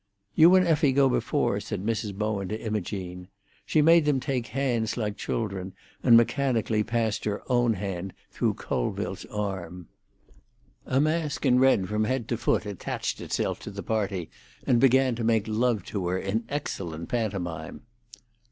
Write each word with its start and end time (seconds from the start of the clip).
"You 0.33 0.55
and 0.55 0.65
Effie 0.67 0.93
go 0.93 1.07
before," 1.09 1.59
said 1.59 1.85
Mrs. 1.85 2.15
Bowen 2.15 2.47
to 2.47 2.59
Imogene. 2.59 3.27
She 3.67 3.83
made 3.83 4.05
them 4.05 4.19
take 4.19 4.47
hands 4.47 4.97
like 4.97 5.15
children, 5.15 5.73
and 6.01 6.17
mechanically 6.17 6.81
passed 6.81 7.23
her 7.25 7.43
own 7.51 7.75
hand 7.75 8.13
through 8.31 8.55
Colville's 8.55 9.25
arm. 9.25 9.89
A 10.87 10.99
mask 10.99 11.45
in 11.45 11.59
red 11.59 11.87
from 11.87 12.05
head 12.05 12.27
to 12.29 12.37
foot 12.37 12.65
attached 12.65 13.19
himself 13.19 13.59
to 13.59 13.69
the 13.69 13.83
party, 13.83 14.31
and 14.65 14.79
began 14.79 15.13
to 15.17 15.23
make 15.23 15.47
love 15.47 15.83
to 15.83 16.07
her 16.07 16.17
in 16.17 16.45
excellent 16.49 17.07
pantomime. 17.09 17.81